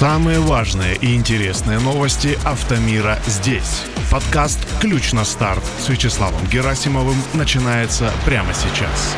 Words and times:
Самые 0.00 0.40
важные 0.40 0.96
и 0.96 1.14
интересные 1.14 1.78
новости 1.78 2.38
автомира 2.46 3.18
здесь. 3.26 3.82
Подкаст 4.10 4.58
«Ключ 4.80 5.12
на 5.12 5.26
старт» 5.26 5.62
с 5.78 5.90
Вячеславом 5.90 6.42
Герасимовым 6.46 7.16
начинается 7.34 8.10
прямо 8.24 8.54
сейчас. 8.54 9.14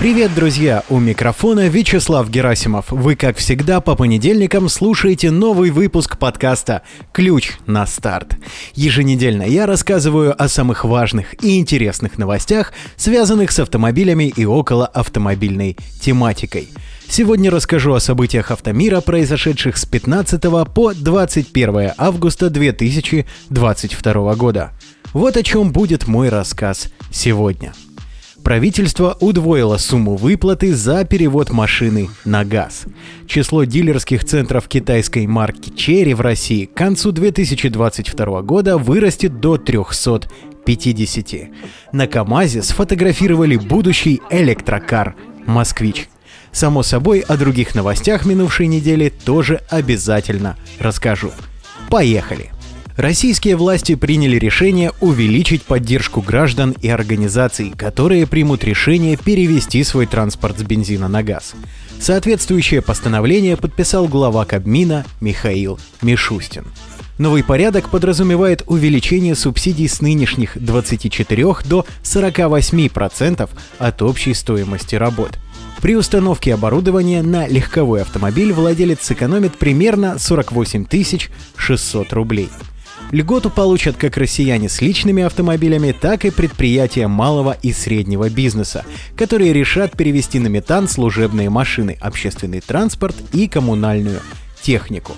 Привет, 0.00 0.34
друзья! 0.34 0.82
У 0.90 0.98
микрофона 0.98 1.68
Вячеслав 1.68 2.28
Герасимов. 2.28 2.90
Вы, 2.90 3.14
как 3.14 3.36
всегда, 3.36 3.80
по 3.80 3.94
понедельникам 3.94 4.68
слушаете 4.68 5.30
новый 5.30 5.70
выпуск 5.70 6.18
подкаста 6.18 6.82
«Ключ 7.12 7.52
на 7.66 7.86
старт». 7.86 8.36
Еженедельно 8.74 9.44
я 9.44 9.66
рассказываю 9.66 10.34
о 10.36 10.48
самых 10.48 10.84
важных 10.84 11.42
и 11.42 11.58
интересных 11.58 12.18
новостях, 12.18 12.72
связанных 12.96 13.52
с 13.52 13.60
автомобилями 13.60 14.32
и 14.36 14.44
около 14.44 14.84
автомобильной 14.86 15.78
тематикой. 16.00 16.68
Сегодня 17.08 17.50
расскажу 17.50 17.94
о 17.94 18.00
событиях 18.00 18.50
автомира, 18.50 19.00
произошедших 19.00 19.76
с 19.76 19.86
15 19.86 20.42
по 20.74 20.92
21 20.92 21.92
августа 21.96 22.50
2022 22.50 24.34
года. 24.34 24.72
Вот 25.12 25.36
о 25.36 25.42
чем 25.44 25.72
будет 25.72 26.08
мой 26.08 26.30
рассказ 26.30 26.88
сегодня– 27.12 27.72
Правительство 28.44 29.16
удвоило 29.20 29.78
сумму 29.78 30.16
выплаты 30.16 30.74
за 30.74 31.06
перевод 31.06 31.50
машины 31.50 32.10
на 32.26 32.44
газ. 32.44 32.84
Число 33.26 33.64
дилерских 33.64 34.22
центров 34.22 34.68
китайской 34.68 35.26
марки 35.26 35.70
Cherry 35.70 36.14
в 36.14 36.20
России 36.20 36.66
к 36.66 36.74
концу 36.74 37.10
2022 37.10 38.42
года 38.42 38.76
вырастет 38.76 39.40
до 39.40 39.56
350. 39.56 41.48
На 41.92 42.06
КАМАЗе 42.06 42.62
сфотографировали 42.62 43.56
будущий 43.56 44.20
электрокар 44.28 45.16
«Москвич». 45.46 46.10
Само 46.52 46.82
собой, 46.82 47.20
о 47.20 47.38
других 47.38 47.74
новостях 47.74 48.26
минувшей 48.26 48.66
недели 48.66 49.08
тоже 49.24 49.62
обязательно 49.70 50.58
расскажу. 50.78 51.32
Поехали! 51.88 52.53
Российские 52.96 53.56
власти 53.56 53.96
приняли 53.96 54.36
решение 54.36 54.92
увеличить 55.00 55.64
поддержку 55.64 56.22
граждан 56.22 56.76
и 56.80 56.88
организаций, 56.88 57.72
которые 57.76 58.24
примут 58.24 58.62
решение 58.62 59.16
перевести 59.16 59.82
свой 59.82 60.06
транспорт 60.06 60.60
с 60.60 60.62
бензина 60.62 61.08
на 61.08 61.24
газ. 61.24 61.54
Соответствующее 61.98 62.82
постановление 62.82 63.56
подписал 63.56 64.06
глава 64.06 64.44
Кабмина 64.44 65.04
Михаил 65.20 65.80
Мишустин. 66.02 66.66
Новый 67.18 67.42
порядок 67.42 67.90
подразумевает 67.90 68.62
увеличение 68.66 69.34
субсидий 69.34 69.88
с 69.88 70.00
нынешних 70.00 70.56
24 70.56 71.44
до 71.64 71.86
48% 72.04 73.48
от 73.78 74.02
общей 74.02 74.34
стоимости 74.34 74.94
работ. 74.94 75.38
При 75.80 75.96
установке 75.96 76.54
оборудования 76.54 77.22
на 77.22 77.48
легковой 77.48 78.02
автомобиль 78.02 78.52
владелец 78.52 79.02
сэкономит 79.02 79.58
примерно 79.58 80.18
48 80.18 80.86
600 81.56 82.12
рублей. 82.12 82.48
Льготу 83.12 83.50
получат 83.50 83.96
как 83.96 84.16
россияне 84.16 84.68
с 84.68 84.80
личными 84.80 85.22
автомобилями, 85.22 85.92
так 85.92 86.24
и 86.24 86.30
предприятия 86.30 87.06
малого 87.06 87.56
и 87.62 87.72
среднего 87.72 88.28
бизнеса, 88.28 88.84
которые 89.16 89.52
решат 89.52 89.96
перевести 89.96 90.38
на 90.38 90.48
метан 90.48 90.88
служебные 90.88 91.50
машины, 91.50 91.96
общественный 92.00 92.60
транспорт 92.60 93.16
и 93.32 93.46
коммунальную 93.48 94.20
технику. 94.62 95.12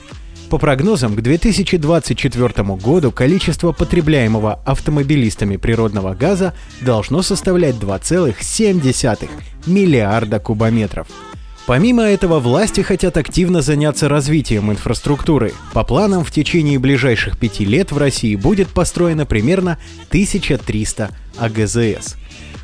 По 0.50 0.58
прогнозам, 0.58 1.16
к 1.16 1.22
2024 1.22 2.76
году 2.76 3.10
количество 3.10 3.72
потребляемого 3.72 4.60
автомобилистами 4.64 5.56
природного 5.56 6.14
газа 6.14 6.54
должно 6.80 7.22
составлять 7.22 7.76
2,7 7.76 9.28
миллиарда 9.66 10.38
кубометров– 10.38 11.08
Помимо 11.66 12.04
этого, 12.04 12.38
власти 12.38 12.80
хотят 12.80 13.16
активно 13.16 13.60
заняться 13.60 14.08
развитием 14.08 14.70
инфраструктуры. 14.70 15.52
По 15.72 15.82
планам, 15.82 16.24
в 16.24 16.30
течение 16.30 16.78
ближайших 16.78 17.36
пяти 17.36 17.64
лет 17.64 17.90
в 17.90 17.98
России 17.98 18.36
будет 18.36 18.68
построено 18.68 19.26
примерно 19.26 19.76
1300 20.08 21.10
АГЗС. 21.38 22.14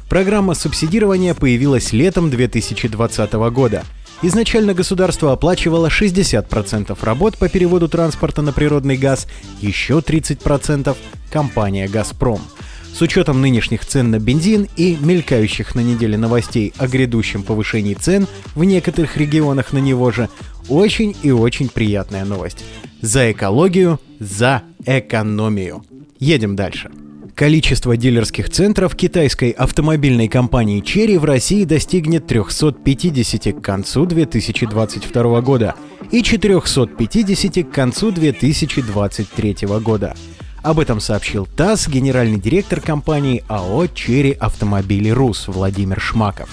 Программа 0.09 0.55
субсидирования 0.55 1.35
появилась 1.35 1.93
летом 1.93 2.31
2020 2.31 3.33
года. 3.33 3.83
Изначально 4.23 4.73
государство 4.73 5.33
оплачивало 5.33 5.89
60% 5.89 6.97
работ 7.03 7.39
по 7.39 7.49
переводу 7.49 7.89
транспорта 7.89 8.41
на 8.41 8.53
природный 8.53 8.97
газ, 8.97 9.27
еще 9.61 9.95
30% 9.99 10.97
компания 11.33 11.89
«Газпром». 11.89 12.41
С 12.93 13.01
учетом 13.01 13.41
нынешних 13.41 13.87
цен 13.87 14.11
на 14.11 14.19
бензин 14.19 14.69
и 14.77 14.97
мелькающих 15.01 15.75
на 15.75 15.81
неделе 15.81 16.19
новостей 16.19 16.73
о 16.79 16.87
грядущем 16.87 17.43
повышении 17.43 17.95
цен 17.95 18.27
в 18.55 18.65
некоторых 18.65 19.17
регионах 19.17 19.73
на 19.73 19.79
него 19.79 20.11
же, 20.11 20.29
очень 20.69 21.17
и 21.23 21.31
очень 21.31 21.69
приятная 21.69 22.25
новость. 22.25 22.65
За 23.01 23.33
экологию, 23.33 23.99
за 24.21 24.63
экономию. 24.85 25.85
Едем 26.19 26.55
дальше. 26.55 26.91
Количество 27.35 27.97
дилерских 27.97 28.51
центров 28.51 28.95
китайской 28.95 29.51
автомобильной 29.51 30.29
компании 30.29 30.83
Cherry 30.83 31.19
в 31.19 31.25
России 31.25 31.65
достигнет 31.65 32.27
350 32.27 33.57
к 33.59 33.65
концу 33.65 34.05
2022 34.05 35.41
года 35.41 35.75
и 36.11 36.23
450 36.23 37.67
к 37.67 37.73
концу 37.73 38.13
2023 38.13 39.57
года. 39.81 40.15
Об 40.63 40.79
этом 40.79 41.01
сообщил 41.01 41.47
ТАСС 41.47 41.89
генеральный 41.89 42.39
директор 42.39 42.81
компании 42.81 43.45
АО 43.49 43.89
«Черри 43.89 44.31
Автомобили 44.31 45.09
Рус» 45.09 45.49
Владимир 45.49 46.01
Шмаков. 46.01 46.49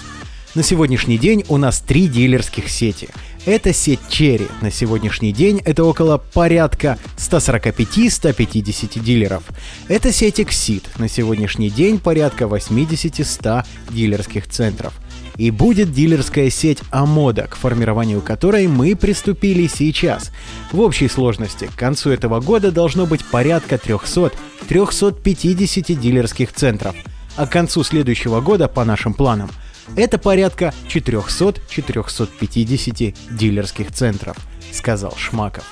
На 0.56 0.64
сегодняшний 0.64 1.16
день 1.16 1.44
у 1.48 1.58
нас 1.58 1.80
три 1.80 2.08
дилерских 2.08 2.68
сети. 2.68 3.08
Это 3.46 3.72
сеть 3.72 4.00
Черри. 4.08 4.48
На 4.62 4.72
сегодняшний 4.72 5.32
день 5.32 5.62
это 5.64 5.84
около 5.84 6.18
порядка 6.18 6.98
145-150 7.18 8.98
дилеров. 8.98 9.44
Это 9.86 10.10
сеть 10.10 10.40
Exit. 10.40 10.82
На 10.98 11.08
сегодняшний 11.08 11.70
день 11.70 12.00
порядка 12.00 12.46
80-100 12.46 13.64
дилерских 13.90 14.48
центров– 14.48 14.92
и 15.40 15.50
будет 15.50 15.90
дилерская 15.90 16.50
сеть 16.50 16.82
Амода, 16.90 17.46
к 17.46 17.56
формированию 17.56 18.20
которой 18.20 18.66
мы 18.66 18.94
приступили 18.94 19.66
сейчас. 19.68 20.32
В 20.70 20.80
общей 20.80 21.08
сложности 21.08 21.64
к 21.64 21.74
концу 21.74 22.10
этого 22.10 22.40
года 22.40 22.70
должно 22.70 23.06
быть 23.06 23.24
порядка 23.24 23.76
300-350 23.76 25.94
дилерских 25.94 26.52
центров, 26.52 26.94
а 27.36 27.46
к 27.46 27.52
концу 27.52 27.82
следующего 27.84 28.42
года, 28.42 28.68
по 28.68 28.84
нашим 28.84 29.14
планам, 29.14 29.48
это 29.96 30.18
порядка 30.18 30.74
400-450 30.90 33.16
дилерских 33.30 33.92
центров, 33.92 34.36
сказал 34.72 35.14
Шмаков. 35.16 35.64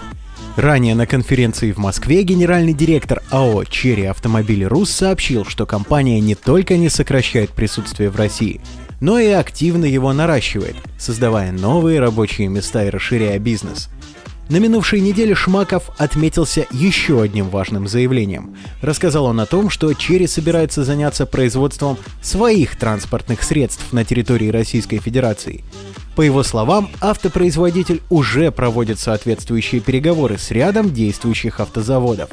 Ранее 0.57 0.95
на 0.95 1.07
конференции 1.07 1.73
в 1.73 1.79
Москве 1.79 2.23
генеральный 2.23 2.73
директор 2.73 3.23
АО 3.31 3.65
«Черри 3.65 4.07
Автомобили 4.07 4.65
Рус» 4.65 4.91
сообщил, 4.91 5.45
что 5.45 5.67
компания 5.67 6.21
не 6.21 6.35
только 6.35 6.79
не 6.79 6.89
сокращает 6.89 7.51
присутствие 7.51 8.09
в 8.09 8.17
России, 8.17 8.63
но 9.01 9.19
и 9.19 9.29
активно 9.29 9.85
его 9.85 10.13
наращивает, 10.13 10.77
создавая 10.99 11.53
новые 11.53 12.01
рабочие 12.01 12.49
места 12.49 12.85
и 12.85 12.91
расширяя 12.91 13.39
бизнес. 13.39 13.89
На 14.49 14.57
минувшей 14.57 15.01
неделе 15.01 15.35
Шмаков 15.35 15.91
отметился 15.99 16.67
еще 16.71 17.21
одним 17.21 17.51
важным 17.51 17.87
заявлением. 17.87 18.57
Рассказал 18.81 19.27
он 19.27 19.41
о 19.41 19.47
том, 19.47 19.69
что 19.69 19.93
Черри 19.93 20.27
собирается 20.27 20.85
заняться 20.85 21.27
производством 21.27 21.99
своих 22.23 22.77
транспортных 22.77 23.43
средств 23.43 23.93
на 23.93 24.07
территории 24.07 24.49
Российской 24.49 24.99
Федерации. 25.01 25.65
По 26.17 26.23
его 26.23 26.43
словам, 26.43 26.89
автопроизводитель 27.01 28.01
уже 28.09 28.51
проводит 28.51 28.99
соответствующие 28.99 29.83
переговоры 29.83 30.39
с 30.39 30.51
рядом 30.51 30.93
действующих 30.95 31.61
автозаводов. 31.61 32.31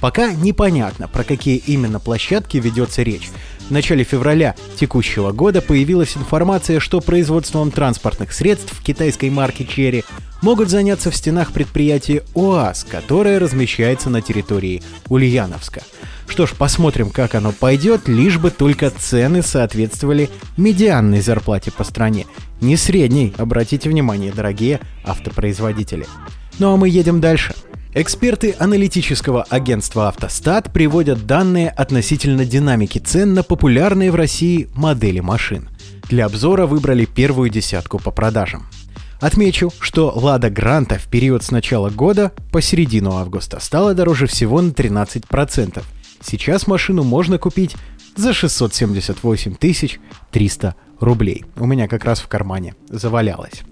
Пока 0.00 0.32
непонятно, 0.32 1.06
про 1.06 1.22
какие 1.22 1.58
именно 1.58 2.00
площадки 2.00 2.56
ведется 2.56 3.02
речь, 3.02 3.30
в 3.72 3.74
начале 3.74 4.04
февраля 4.04 4.54
текущего 4.78 5.32
года 5.32 5.62
появилась 5.62 6.14
информация, 6.14 6.78
что 6.78 7.00
производством 7.00 7.70
транспортных 7.70 8.34
средств 8.34 8.78
китайской 8.82 9.30
марки 9.30 9.62
Cherry 9.62 10.04
могут 10.42 10.68
заняться 10.68 11.10
в 11.10 11.16
стенах 11.16 11.52
предприятия 11.52 12.22
ОАС, 12.34 12.84
которое 12.84 13.38
размещается 13.38 14.10
на 14.10 14.20
территории 14.20 14.82
Ульяновска. 15.08 15.80
Что 16.28 16.44
ж, 16.44 16.50
посмотрим, 16.50 17.08
как 17.08 17.34
оно 17.34 17.50
пойдет, 17.50 18.08
лишь 18.08 18.36
бы 18.36 18.50
только 18.50 18.90
цены 18.90 19.40
соответствовали 19.40 20.28
медианной 20.58 21.22
зарплате 21.22 21.70
по 21.70 21.82
стране. 21.82 22.26
Не 22.60 22.76
средней, 22.76 23.32
обратите 23.38 23.88
внимание, 23.88 24.32
дорогие 24.32 24.80
автопроизводители. 25.02 26.06
Ну 26.58 26.74
а 26.74 26.76
мы 26.76 26.90
едем 26.90 27.22
дальше. 27.22 27.54
Эксперты 27.94 28.56
аналитического 28.58 29.42
агентства 29.42 30.08
«Автостат» 30.08 30.72
приводят 30.72 31.26
данные 31.26 31.68
относительно 31.68 32.46
динамики 32.46 32.98
цен 32.98 33.34
на 33.34 33.42
популярные 33.42 34.10
в 34.10 34.14
России 34.14 34.70
модели 34.74 35.20
машин. 35.20 35.68
Для 36.08 36.24
обзора 36.24 36.64
выбрали 36.64 37.04
первую 37.04 37.50
десятку 37.50 37.98
по 37.98 38.10
продажам. 38.10 38.66
Отмечу, 39.20 39.70
что 39.78 40.10
«Лада 40.16 40.48
Гранта» 40.48 40.98
в 40.98 41.06
период 41.08 41.42
с 41.42 41.50
начала 41.50 41.90
года 41.90 42.32
по 42.50 42.62
середину 42.62 43.12
августа 43.12 43.60
стала 43.60 43.92
дороже 43.92 44.26
всего 44.26 44.62
на 44.62 44.70
13%. 44.70 45.82
Сейчас 46.22 46.66
машину 46.66 47.02
можно 47.02 47.36
купить 47.36 47.76
за 48.16 48.32
678 48.32 49.98
300 50.30 50.74
рублей. 50.98 51.44
У 51.56 51.66
меня 51.66 51.88
как 51.88 52.06
раз 52.06 52.20
в 52.20 52.28
кармане 52.28 52.74
завалялась. 52.88 53.62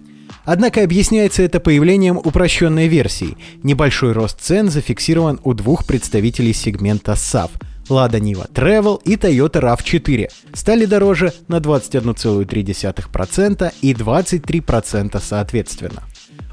Однако 0.44 0.82
объясняется 0.82 1.42
это 1.42 1.60
появлением 1.60 2.16
упрощенной 2.16 2.88
версии. 2.88 3.36
Небольшой 3.62 4.12
рост 4.12 4.40
цен 4.40 4.68
зафиксирован 4.68 5.38
у 5.44 5.54
двух 5.54 5.86
представителей 5.86 6.52
сегмента 6.52 7.12
SAF– 7.12 7.50
Lada 7.90 8.20
Niva 8.20 8.50
Travel 8.52 9.00
и 9.04 9.16
Toyota 9.16 9.60
RAV4 9.60 10.30
стали 10.54 10.86
дороже 10.86 11.34
на 11.48 11.56
21,3% 11.56 13.72
и 13.82 13.92
23% 13.92 15.22
соответственно. 15.22 16.04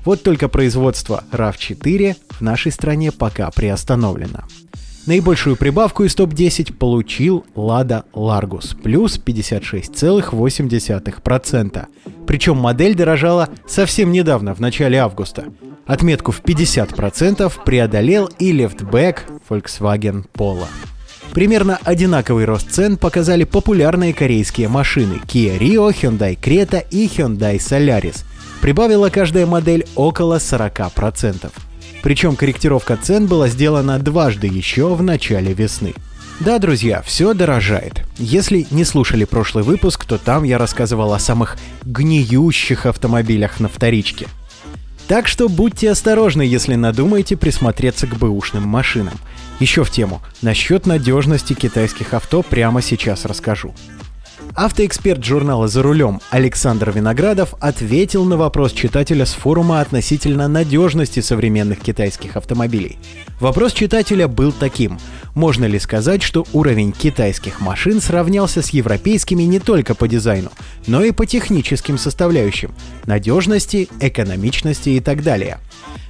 Вот 0.04 0.24
только 0.24 0.50
производство 0.50 1.24
RAV4 1.32 2.16
в 2.30 2.42
нашей 2.42 2.72
стране 2.72 3.12
пока 3.12 3.52
приостановлено. 3.52 4.46
Наибольшую 5.08 5.56
прибавку 5.56 6.04
из 6.04 6.14
топ-10 6.16 6.74
получил 6.74 7.46
Lada 7.56 8.04
Largus, 8.14 8.76
плюс 8.80 9.18
56,8%. 9.18 11.86
Причем 12.28 12.58
модель 12.58 12.94
дорожала 12.94 13.50
совсем 13.66 14.12
недавно, 14.12 14.54
в 14.54 14.60
начале 14.60 15.00
августа. 15.00 15.46
Отметку 15.86 16.34
в 16.34 16.44
50% 16.44 17.50
преодолел 17.64 18.30
и 18.38 18.52
лефтбэк 18.52 19.24
Volkswagen 19.50 20.26
Polo. 20.34 20.68
Примерно 21.32 21.80
одинаковый 21.84 22.44
рост 22.44 22.70
цен 22.72 22.98
показали 22.98 23.46
популярные 23.46 24.14
корейские 24.14 24.68
машины 24.68 25.22
Kia 25.26 25.58
Rio, 25.58 25.94
Hyundai 25.94 26.38
Creta 26.38 26.84
и 26.92 27.08
Hyundai 27.08 27.60
Solaris. 27.60 28.26
Прибавила 28.60 29.10
каждая 29.10 29.46
модель 29.46 29.86
около 29.96 30.36
40%. 30.36 31.50
Причем 32.04 32.36
корректировка 32.36 32.98
цен 32.98 33.28
была 33.28 33.48
сделана 33.48 34.00
дважды 34.00 34.48
еще 34.48 34.94
в 34.94 35.02
начале 35.04 35.54
весны. 35.54 35.94
Да, 36.40 36.60
друзья, 36.60 37.02
все 37.02 37.34
дорожает. 37.34 38.04
Если 38.18 38.68
не 38.70 38.84
слушали 38.84 39.26
прошлый 39.26 39.64
выпуск, 39.64 40.06
то 40.06 40.18
там 40.18 40.44
я 40.44 40.58
рассказывал 40.58 41.14
о 41.14 41.20
самых 41.20 41.58
гниющих 41.84 42.86
автомобилях 42.86 43.60
на 43.60 43.68
вторичке. 43.68 44.28
Так 45.08 45.28
что 45.28 45.50
будьте 45.50 45.90
осторожны, 45.90 46.42
если 46.42 46.76
надумаете 46.76 47.38
присмотреться 47.38 48.08
к 48.08 48.16
бэушным 48.18 48.64
машинам. 48.64 49.16
Еще 49.60 49.84
в 49.84 49.90
тему. 49.90 50.22
Насчет 50.42 50.86
надежности 50.86 51.54
китайских 51.54 52.14
авто 52.14 52.44
прямо 52.44 52.82
сейчас 52.82 53.26
расскажу. 53.26 53.74
Автоэксперт 54.56 55.24
журнала 55.24 55.68
«За 55.68 55.82
рулем» 55.82 56.22
Александр 56.30 56.92
Виноградов 56.92 57.56
ответил 57.60 58.24
на 58.26 58.38
вопрос 58.38 58.72
читателя 58.72 59.26
с 59.26 59.34
форума 59.34 59.82
относительно 59.82 60.48
надежности 60.48 61.20
современных 61.20 61.80
китайских 61.80 62.36
автомобилей. 62.38 62.98
Вопрос 63.40 63.74
читателя 63.74 64.28
был 64.28 64.52
таким. 64.52 65.00
Можно 65.34 65.66
ли 65.66 65.80
сказать, 65.80 66.24
что 66.24 66.46
уровень 66.54 66.92
китайских 66.92 67.62
машин 67.62 68.02
сравнялся 68.02 68.62
с 68.62 68.70
европейскими 68.70 69.44
не 69.44 69.60
только 69.60 69.96
по 69.96 70.08
дизайну, 70.08 70.50
но 70.88 71.04
и 71.04 71.12
по 71.12 71.26
техническим 71.26 71.98
составляющим– 71.98 72.72
надежности, 73.06 73.90
экономичности 74.00 74.90
и 74.90 75.00
так 75.00 75.24
далее? 75.24 75.60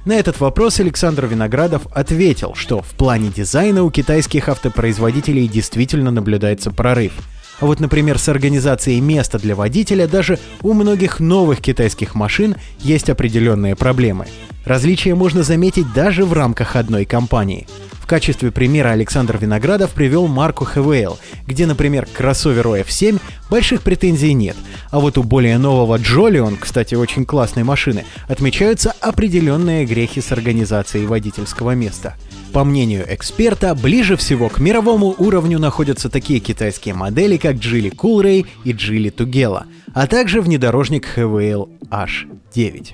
На 0.04 0.12
этот 0.12 0.40
вопрос 0.40 0.80
Александр 0.80 1.26
Виноградов 1.26 1.86
ответил, 1.92 2.54
что 2.54 2.80
в 2.80 2.90
плане 2.92 3.30
дизайна 3.34 3.82
у 3.84 3.90
китайских 3.90 4.48
автопроизводителей 4.48 5.48
действительно 5.48 6.10
наблюдается 6.10 6.70
прорыв– 6.70 7.12
а 7.60 7.66
вот, 7.66 7.80
например, 7.80 8.18
с 8.18 8.28
организацией 8.28 9.00
места 9.00 9.38
для 9.38 9.54
водителя 9.54 10.06
даже 10.06 10.38
у 10.62 10.72
многих 10.72 11.20
новых 11.20 11.60
китайских 11.60 12.14
машин 12.14 12.56
есть 12.80 13.10
определенные 13.10 13.74
проблемы. 13.74 14.26
Различия 14.64 15.14
можно 15.14 15.42
заметить 15.42 15.92
даже 15.92 16.24
в 16.24 16.32
рамках 16.32 16.76
одной 16.76 17.04
компании. 17.04 17.66
В 17.92 18.06
качестве 18.06 18.50
примера 18.50 18.90
Александр 18.90 19.38
Виноградов 19.38 19.90
привел 19.90 20.28
марку 20.28 20.66
Havail, 20.72 21.18
где, 21.48 21.66
например, 21.66 22.06
к 22.06 22.12
кроссоверу 22.12 22.76
F7 22.76 23.20
больших 23.50 23.82
претензий 23.82 24.34
нет, 24.34 24.56
а 24.90 25.00
вот 25.00 25.18
у 25.18 25.22
более 25.22 25.58
нового 25.58 25.98
Jolion, 25.98 26.56
кстати, 26.60 26.94
очень 26.94 27.24
классной 27.24 27.64
машины, 27.64 28.04
отмечаются 28.28 28.92
определенные 29.00 29.84
грехи 29.84 30.20
с 30.20 30.30
организацией 30.30 31.06
водительского 31.06 31.72
места– 31.72 32.14
по 32.52 32.64
мнению 32.64 33.04
эксперта, 33.08 33.74
ближе 33.74 34.16
всего 34.16 34.48
к 34.48 34.58
мировому 34.58 35.14
уровню 35.18 35.58
находятся 35.58 36.08
такие 36.08 36.40
китайские 36.40 36.94
модели, 36.94 37.36
как 37.36 37.56
Geely 37.56 37.94
Coolray 37.94 38.46
и 38.64 38.72
Geely 38.72 39.14
Tugela, 39.14 39.64
а 39.94 40.06
также 40.06 40.40
внедорожник 40.40 41.06
HVL 41.16 41.68
H9. 41.90 42.86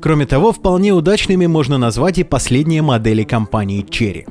Кроме 0.00 0.26
того, 0.26 0.52
вполне 0.52 0.92
удачными 0.92 1.46
можно 1.46 1.78
назвать 1.78 2.18
и 2.18 2.24
последние 2.24 2.82
модели 2.82 3.24
компании 3.24 3.84
Cherry. 3.84 4.26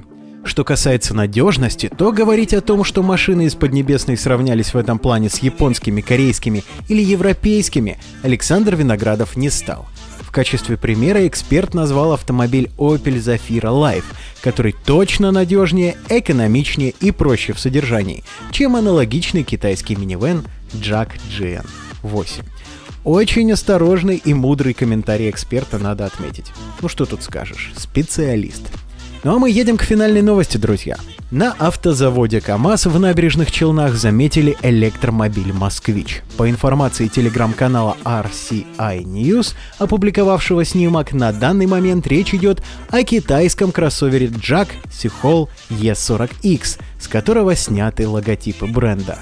Что 0.47 0.63
касается 0.63 1.13
надежности, 1.13 1.91
то 1.95 2.11
говорить 2.11 2.53
о 2.53 2.61
том, 2.61 2.83
что 2.83 3.03
машины 3.03 3.45
из 3.45 3.53
Поднебесной 3.53 4.17
сравнялись 4.17 4.73
в 4.73 4.77
этом 4.77 4.97
плане 4.97 5.29
с 5.29 5.39
японскими, 5.39 6.01
корейскими 6.01 6.63
или 6.88 7.03
европейскими, 7.03 7.99
Александр 8.23 8.75
Виноградов 8.75 9.35
не 9.35 9.51
стал– 9.51 9.88
в 10.27 10.31
качестве 10.31 10.75
примера 10.75 11.25
эксперт 11.25 11.73
назвал 11.73 12.11
автомобиль 12.11 12.69
Opel 12.77 13.15
Zafira 13.15 13.71
Life, 13.71 14.03
который 14.41 14.75
точно 14.85 15.31
надежнее, 15.31 15.95
экономичнее 16.09 16.94
и 16.99 17.11
проще 17.11 17.53
в 17.53 17.59
содержании, 17.59 18.25
чем 18.51 18.75
аналогичный 18.75 19.44
китайский 19.44 19.95
минивэн 19.95 20.44
Jack 20.73 21.11
GN8. 21.39 22.44
Очень 23.05 23.53
осторожный 23.53 24.17
и 24.17 24.33
мудрый 24.33 24.73
комментарий 24.73 25.29
эксперта 25.29 25.79
надо 25.79 26.05
отметить. 26.05 26.51
Ну 26.81 26.89
что 26.89 27.05
тут 27.05 27.23
скажешь, 27.23 27.71
специалист. 27.77 28.63
Ну 29.23 29.35
а 29.35 29.39
мы 29.39 29.49
едем 29.49 29.77
к 29.77 29.83
финальной 29.83 30.21
новости, 30.21 30.57
друзья. 30.57 30.97
На 31.31 31.51
автозаводе 31.53 32.39
КАМАЗ 32.39 32.85
в 32.85 32.99
набережных 32.99 33.51
Челнах 33.51 33.95
заметили 33.95 34.55
электромобиль 34.61 35.51
«Москвич». 35.51 36.21
По 36.37 36.49
информации 36.49 37.07
телеграм-канала 37.07 37.97
RCI 38.05 39.03
News, 39.03 39.53
опубликовавшего 39.77 40.63
снимок, 40.63 41.11
на 41.11 41.33
данный 41.33 41.65
момент 41.65 42.07
речь 42.07 42.33
идет 42.33 42.63
о 42.89 43.03
китайском 43.03 43.73
кроссовере 43.73 44.27
Jack 44.27 44.69
Сихол 44.89 45.49
E40X, 45.69 46.79
с 46.99 47.07
которого 47.09 47.55
сняты 47.55 48.07
логотипы 48.07 48.65
бренда. 48.67 49.17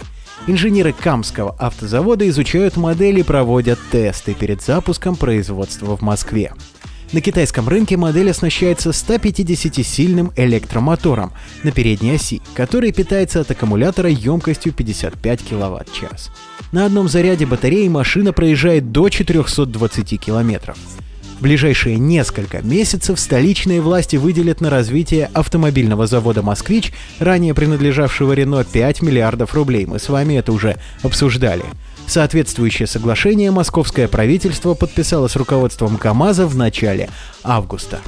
Инженеры 0.45 0.93
Камского 0.93 1.55
автозавода 1.57 2.27
изучают 2.29 2.77
модели 2.77 3.21
и 3.21 3.23
проводят 3.23 3.79
тесты 3.91 4.35
перед 4.35 4.61
запуском 4.61 5.15
производства 5.15 5.97
в 5.97 6.01
Москве. 6.01 6.53
На 7.13 7.21
китайском 7.21 7.69
рынке 7.69 7.97
модель 7.97 8.31
оснащается 8.31 8.89
150-сильным 8.89 10.33
электромотором 10.35 11.31
на 11.63 11.71
передней 11.71 12.15
оси, 12.15 12.41
который 12.55 12.91
питается 12.91 13.41
от 13.41 13.51
аккумулятора 13.51 14.09
емкостью 14.09 14.73
55 14.73 15.41
кВт-час. 15.41 16.31
На 16.71 16.85
одном 16.85 17.07
заряде 17.07 17.45
батареи 17.45 17.87
машина 17.87 18.33
проезжает 18.33 18.91
до 18.91 19.09
420 19.09 20.19
км. 20.19 20.73
В 21.39 21.41
ближайшие 21.41 21.97
несколько 21.97 22.61
месяцев 22.61 23.19
столичные 23.19 23.81
власти 23.81 24.15
выделят 24.15 24.61
на 24.61 24.69
развитие 24.69 25.29
автомобильного 25.33 26.07
завода 26.07 26.41
«Москвич», 26.41 26.93
ранее 27.19 27.53
принадлежавшего 27.53 28.33
Рено, 28.33 28.63
5 28.63 29.01
миллиардов 29.01 29.53
рублей. 29.53 29.85
Мы 29.85 29.99
с 29.99 30.07
вами 30.07 30.35
это 30.35 30.53
уже 30.53 30.77
обсуждали. 31.03 31.65
Соответствующее 32.07 32.87
соглашение 32.87 33.51
московское 33.51 34.07
правительство 34.07 34.73
подписало 34.73 35.27
с 35.27 35.35
руководством 35.35 35.97
КАМАЗа 35.97 36.47
в 36.47 36.55
начале 36.55 37.09
августа. 37.43 37.99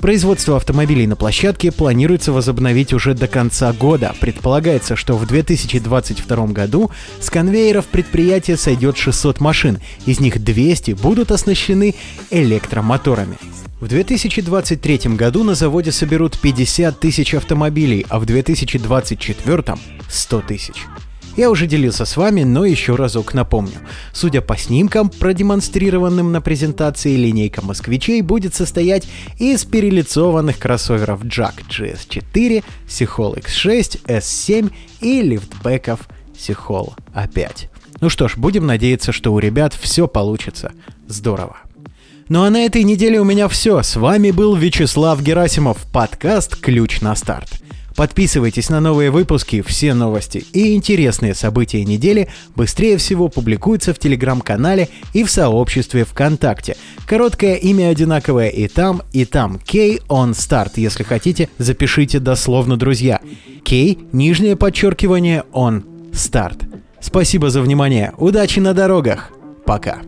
Производство 0.00 0.56
автомобилей 0.56 1.06
на 1.06 1.14
площадке 1.14 1.70
планируется 1.70 2.32
возобновить 2.32 2.94
уже 2.94 3.12
до 3.12 3.28
конца 3.28 3.70
года. 3.74 4.14
Предполагается, 4.18 4.96
что 4.96 5.14
в 5.14 5.26
2022 5.26 6.46
году 6.46 6.90
с 7.20 7.28
конвейеров 7.28 7.84
предприятия 7.86 8.56
сойдет 8.56 8.96
600 8.96 9.40
машин, 9.40 9.78
из 10.06 10.18
них 10.18 10.42
200 10.42 10.92
будут 10.92 11.30
оснащены 11.30 11.94
электромоторами. 12.30 13.36
В 13.80 13.88
2023 13.88 15.16
году 15.16 15.44
на 15.44 15.54
заводе 15.54 15.92
соберут 15.92 16.38
50 16.38 16.98
тысяч 16.98 17.34
автомобилей, 17.34 18.06
а 18.08 18.18
в 18.18 18.24
2024– 18.24 19.76
100 20.08 20.40
тысяч. 20.40 20.86
Я 21.36 21.50
уже 21.50 21.66
делился 21.66 22.04
с 22.04 22.16
вами, 22.16 22.42
но 22.42 22.64
еще 22.64 22.96
разок 22.96 23.34
напомню. 23.34 23.78
Судя 24.12 24.40
по 24.40 24.56
снимкам, 24.56 25.08
продемонстрированным 25.08 26.32
на 26.32 26.40
презентации, 26.40 27.16
линейка 27.16 27.64
москвичей 27.64 28.20
будет 28.20 28.54
состоять 28.54 29.08
из 29.38 29.64
перелицованных 29.64 30.58
кроссоверов 30.58 31.22
Jack 31.22 31.54
GS4, 31.68 32.64
Sihol 32.88 33.42
X6, 33.42 34.04
S7 34.06 34.72
и 35.00 35.22
лифтбеков 35.22 36.00
Sihol 36.36 36.94
A5. 37.14 37.68
Ну 38.00 38.08
что 38.08 38.28
ж, 38.28 38.36
будем 38.36 38.66
надеяться, 38.66 39.12
что 39.12 39.32
у 39.32 39.38
ребят 39.38 39.74
все 39.74 40.08
получится. 40.08 40.72
Здорово. 41.06 41.56
Ну 42.28 42.42
а 42.42 42.50
на 42.50 42.64
этой 42.64 42.82
неделе 42.82 43.20
у 43.20 43.24
меня 43.24 43.48
все. 43.48 43.82
С 43.82 43.96
вами 43.96 44.30
был 44.30 44.54
Вячеслав 44.54 45.22
Герасимов, 45.22 45.78
подкаст 45.92 46.56
«Ключ 46.56 47.00
на 47.00 47.14
старт». 47.14 47.60
Подписывайтесь 48.00 48.70
на 48.70 48.80
новые 48.80 49.10
выпуски, 49.10 49.60
все 49.60 49.92
новости 49.92 50.42
и 50.54 50.74
интересные 50.74 51.34
события 51.34 51.84
недели 51.84 52.30
быстрее 52.56 52.96
всего 52.96 53.28
публикуются 53.28 53.92
в 53.92 53.98
телеграм-канале 53.98 54.88
и 55.12 55.22
в 55.22 55.30
сообществе 55.30 56.06
ВКонтакте. 56.06 56.78
Короткое 57.04 57.56
имя 57.56 57.90
одинаковое 57.90 58.48
и 58.48 58.68
там, 58.68 59.02
и 59.12 59.26
там. 59.26 59.58
K 59.58 59.98
on 60.08 60.30
start. 60.30 60.70
Если 60.76 61.02
хотите, 61.02 61.50
запишите 61.58 62.20
дословно, 62.20 62.78
друзья. 62.78 63.20
K, 63.66 63.98
нижнее 64.12 64.56
подчеркивание, 64.56 65.44
on 65.52 65.84
start. 66.12 66.64
Спасибо 67.02 67.50
за 67.50 67.60
внимание. 67.60 68.14
Удачи 68.16 68.60
на 68.60 68.72
дорогах. 68.72 69.30
Пока. 69.66 69.98